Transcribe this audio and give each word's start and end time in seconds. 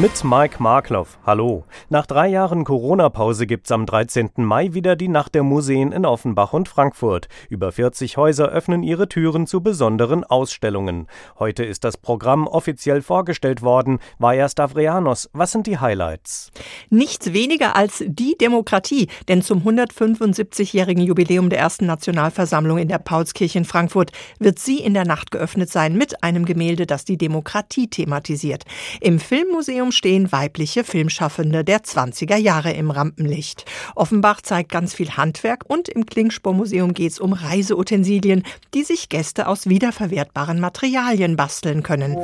Mit 0.00 0.24
Mike 0.24 0.60
Markloff. 0.60 1.18
Hallo. 1.24 1.62
Nach 1.88 2.04
drei 2.04 2.26
Jahren 2.26 2.64
Corona-Pause 2.64 3.46
gibt's 3.46 3.70
am 3.70 3.86
13. 3.86 4.30
Mai 4.38 4.74
wieder 4.74 4.96
die 4.96 5.06
Nacht 5.06 5.36
der 5.36 5.44
Museen 5.44 5.92
in 5.92 6.04
Offenbach 6.04 6.52
und 6.52 6.68
Frankfurt. 6.68 7.28
Über 7.48 7.70
40 7.70 8.16
Häuser 8.16 8.48
öffnen 8.48 8.82
ihre 8.82 9.08
Türen 9.08 9.46
zu 9.46 9.60
besonderen 9.60 10.24
Ausstellungen. 10.24 11.06
Heute 11.38 11.62
ist 11.62 11.84
das 11.84 11.96
Programm 11.96 12.48
offiziell 12.48 13.02
vorgestellt 13.02 13.62
worden. 13.62 14.00
Vaja 14.18 14.48
Stavrianos, 14.48 15.30
was 15.32 15.52
sind 15.52 15.68
die 15.68 15.78
Highlights? 15.78 16.50
Nichts 16.90 17.32
weniger 17.32 17.76
als 17.76 18.02
die 18.04 18.36
Demokratie, 18.36 19.06
denn 19.28 19.42
zum 19.42 19.60
175-jährigen 19.60 21.04
Jubiläum 21.04 21.50
der 21.50 21.60
ersten 21.60 21.86
Nationalversammlung 21.86 22.78
in 22.78 22.88
der 22.88 22.98
Paulskirche 22.98 23.58
in 23.58 23.64
Frankfurt 23.64 24.10
wird 24.40 24.58
sie 24.58 24.80
in 24.80 24.94
der 24.94 25.04
Nacht 25.04 25.30
geöffnet 25.30 25.70
sein 25.70 25.96
mit 25.96 26.24
einem 26.24 26.46
Gemälde, 26.46 26.84
das 26.84 27.04
die 27.04 27.16
Demokratie 27.16 27.86
thematisiert. 27.86 28.64
Im 29.00 29.20
Filmmuseum 29.20 29.83
Museum 29.84 29.92
stehen 29.92 30.32
weibliche 30.32 30.82
Filmschaffende 30.82 31.62
der 31.62 31.80
20er 31.80 32.36
Jahre 32.36 32.72
im 32.72 32.90
Rampenlicht. 32.90 33.66
Offenbach 33.94 34.40
zeigt 34.40 34.70
ganz 34.72 34.94
viel 34.94 35.10
Handwerk 35.10 35.64
und 35.66 35.90
im 35.90 36.06
Klingspor-Museum 36.06 36.94
geht 36.94 37.12
es 37.12 37.18
um 37.18 37.34
Reiseutensilien, 37.34 38.44
die 38.72 38.82
sich 38.82 39.10
Gäste 39.10 39.46
aus 39.46 39.68
wiederverwertbaren 39.68 40.58
Materialien 40.58 41.36
basteln 41.36 41.82
können. 41.82 42.16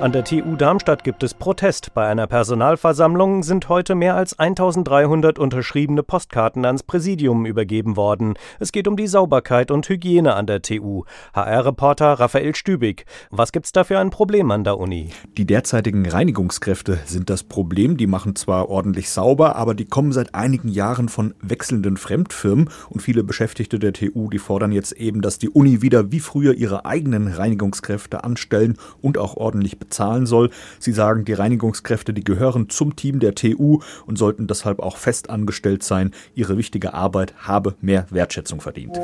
An 0.00 0.12
der 0.12 0.24
TU 0.24 0.56
Darmstadt 0.56 1.04
gibt 1.04 1.22
es 1.22 1.34
Protest. 1.34 1.92
Bei 1.92 2.06
einer 2.06 2.26
Personalversammlung 2.26 3.42
sind 3.42 3.68
heute 3.68 3.94
mehr 3.94 4.14
als 4.14 4.38
1300 4.38 5.38
unterschriebene 5.38 6.02
Postkarten 6.02 6.64
ans 6.64 6.82
Präsidium 6.82 7.44
übergeben 7.44 7.96
worden. 7.96 8.32
Es 8.60 8.72
geht 8.72 8.88
um 8.88 8.96
die 8.96 9.06
Sauberkeit 9.06 9.70
und 9.70 9.86
Hygiene 9.86 10.34
an 10.36 10.46
der 10.46 10.62
TU. 10.62 11.04
HR-Reporter 11.34 12.14
Raphael 12.14 12.54
Stübig. 12.54 13.04
Was 13.30 13.52
gibt's 13.52 13.72
da 13.72 13.84
für 13.84 13.98
ein 13.98 14.08
Problem 14.08 14.50
an 14.50 14.64
der 14.64 14.78
Uni? 14.78 15.10
Die 15.36 15.44
derzeitigen 15.44 16.08
Reinigungskräfte 16.08 17.00
sind 17.04 17.28
das 17.28 17.42
Problem. 17.42 17.98
Die 17.98 18.06
machen 18.06 18.36
zwar 18.36 18.70
ordentlich 18.70 19.10
sauber, 19.10 19.56
aber 19.56 19.74
die 19.74 19.84
kommen 19.84 20.12
seit 20.12 20.34
einigen 20.34 20.68
Jahren 20.68 21.10
von 21.10 21.34
wechselnden 21.42 21.98
Fremdfirmen 21.98 22.70
und 22.88 23.02
viele 23.02 23.22
Beschäftigte 23.22 23.78
der 23.78 23.92
TU, 23.92 24.30
die 24.30 24.38
fordern 24.38 24.72
jetzt 24.72 24.92
eben, 24.92 25.20
dass 25.20 25.38
die 25.38 25.50
Uni 25.50 25.82
wieder 25.82 26.10
wie 26.10 26.20
früher 26.20 26.54
ihre 26.54 26.86
eigenen 26.86 27.28
Reinigungskräfte 27.28 28.24
anstellen 28.24 28.78
und 29.02 29.18
auch 29.18 29.36
ordentlich 29.36 29.78
bezahlen 29.78 29.89
bezahlen 29.90 30.26
soll. 30.26 30.50
Sie 30.78 30.92
sagen, 30.92 31.24
die 31.24 31.32
Reinigungskräfte, 31.32 32.14
die 32.14 32.24
gehören 32.24 32.70
zum 32.70 32.96
Team 32.96 33.20
der 33.20 33.34
TU 33.34 33.80
und 34.06 34.16
sollten 34.16 34.46
deshalb 34.46 34.78
auch 34.80 34.96
fest 34.96 35.28
angestellt 35.28 35.82
sein. 35.82 36.12
Ihre 36.34 36.56
wichtige 36.56 36.94
Arbeit 36.94 37.34
habe 37.38 37.74
mehr 37.80 38.06
Wertschätzung 38.10 38.60
verdient. 38.60 38.98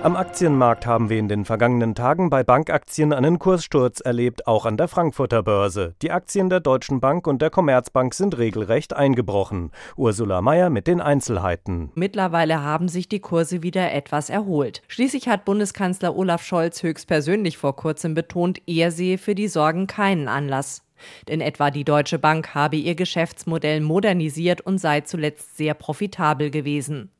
Am 0.00 0.14
Aktienmarkt 0.14 0.86
haben 0.86 1.10
wir 1.10 1.18
in 1.18 1.28
den 1.28 1.44
vergangenen 1.44 1.96
Tagen 1.96 2.30
bei 2.30 2.44
Bankaktien 2.44 3.12
einen 3.12 3.40
Kurssturz 3.40 3.98
erlebt, 3.98 4.46
auch 4.46 4.64
an 4.64 4.76
der 4.76 4.86
Frankfurter 4.86 5.42
Börse. 5.42 5.96
Die 6.02 6.12
Aktien 6.12 6.48
der 6.48 6.60
Deutschen 6.60 7.00
Bank 7.00 7.26
und 7.26 7.42
der 7.42 7.50
Commerzbank 7.50 8.14
sind 8.14 8.38
regelrecht 8.38 8.94
eingebrochen. 8.94 9.72
Ursula 9.96 10.40
Mayer 10.40 10.70
mit 10.70 10.86
den 10.86 11.00
Einzelheiten. 11.00 11.90
Mittlerweile 11.96 12.62
haben 12.62 12.88
sich 12.88 13.08
die 13.08 13.18
Kurse 13.18 13.64
wieder 13.64 13.92
etwas 13.92 14.30
erholt. 14.30 14.82
Schließlich 14.86 15.28
hat 15.28 15.44
Bundeskanzler 15.44 16.16
Olaf 16.16 16.44
Scholz 16.44 16.84
höchstpersönlich 16.84 17.58
vor 17.58 17.74
kurzem 17.74 18.14
betont, 18.14 18.62
er 18.66 18.92
sehe 18.92 19.18
für 19.18 19.34
die 19.34 19.48
Sorgen 19.48 19.88
keinen 19.88 20.28
Anlass. 20.28 20.84
Denn 21.26 21.40
etwa 21.40 21.72
die 21.72 21.84
Deutsche 21.84 22.20
Bank 22.20 22.54
habe 22.54 22.76
ihr 22.76 22.94
Geschäftsmodell 22.94 23.80
modernisiert 23.80 24.60
und 24.60 24.78
sei 24.78 25.00
zuletzt 25.00 25.56
sehr 25.56 25.74
profitabel 25.74 26.50
gewesen. 26.50 27.10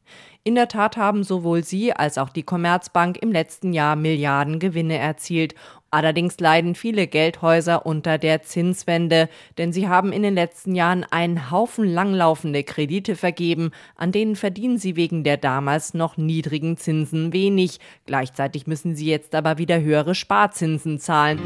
In 0.49 0.55
der 0.55 0.69
Tat 0.69 0.97
haben 0.97 1.25
sowohl 1.25 1.63
sie 1.63 1.93
als 1.93 2.17
auch 2.17 2.31
die 2.31 2.43
Commerzbank 2.43 3.19
im 3.19 3.31
letzten 3.31 3.75
Jahr 3.75 3.97
Milliarden 3.97 4.59
Gewinne 4.59 4.97
erzielt. 4.97 5.55
Allerdings 5.91 6.41
leiden 6.41 6.75
viele 6.75 7.07
Geldhäuser 7.07 7.85
unter 7.85 8.17
der 8.17 8.41
Zinswende, 8.41 9.29
denn 9.59 9.75
sie 9.75 9.89
haben 9.89 10.11
in 10.11 10.23
den 10.23 10.35
letzten 10.35 10.75
Jahren 10.75 11.05
einen 11.05 11.51
Haufen 11.51 11.85
langlaufende 11.85 12.65
Kredite 12.65 13.15
vergeben, 13.15 13.73
an 13.95 14.11
denen 14.11 14.37
verdienen 14.37 14.79
sie 14.79 14.97
wegen 14.97 15.23
der 15.23 15.37
damals 15.37 15.93
noch 15.93 16.17
niedrigen 16.17 16.79
Zinsen 16.79 17.35
wenig. 17.35 17.79
Gleichzeitig 18.07 18.67
müssen 18.67 18.97
sie 18.97 19.05
jetzt 19.05 19.35
aber 19.35 19.59
wieder 19.59 19.83
höhere 19.83 20.15
Sparzinsen 20.15 20.99
zahlen. 20.99 21.41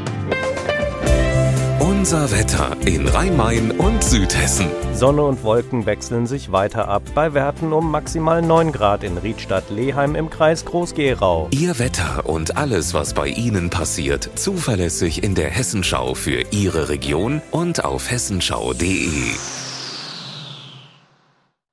Unser 2.03 2.31
Wetter 2.31 2.75
in 2.85 3.07
Rhein-Main 3.07 3.71
und 3.71 4.03
Südhessen. 4.03 4.67
Sonne 4.93 5.23
und 5.23 5.41
Wolken 5.45 5.85
wechseln 5.85 6.27
sich 6.27 6.51
weiter 6.51 6.89
ab 6.89 7.01
bei 7.15 7.33
Werten 7.33 7.71
um 7.71 7.91
maximal 7.91 8.41
9 8.41 8.73
Grad 8.73 9.05
in 9.05 9.17
Riedstadt-Leheim 9.17 10.15
im 10.15 10.29
Kreis 10.29 10.65
Groß-Gerau. 10.65 11.47
Ihr 11.51 11.79
Wetter 11.79 12.25
und 12.25 12.57
alles, 12.57 12.93
was 12.93 13.13
bei 13.13 13.27
Ihnen 13.29 13.69
passiert, 13.69 14.29
zuverlässig 14.35 15.23
in 15.23 15.33
der 15.33 15.49
Hessenschau 15.49 16.13
für 16.13 16.43
Ihre 16.51 16.89
Region 16.89 17.41
und 17.51 17.85
auf 17.85 18.11
hessenschau.de. 18.11 19.62